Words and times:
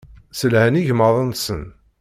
Sselhan 0.31 0.79
igmaḍ-nsen. 0.81 1.63